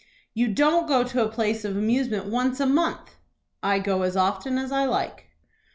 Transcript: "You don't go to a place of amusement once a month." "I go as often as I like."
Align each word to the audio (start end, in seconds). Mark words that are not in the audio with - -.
"You 0.33 0.47
don't 0.51 0.87
go 0.87 1.03
to 1.03 1.23
a 1.23 1.29
place 1.29 1.63
of 1.63 1.77
amusement 1.77 2.25
once 2.25 2.59
a 2.59 2.65
month." 2.65 3.17
"I 3.61 3.77
go 3.77 4.01
as 4.01 4.17
often 4.17 4.57
as 4.57 4.71
I 4.71 4.85
like." 4.85 5.25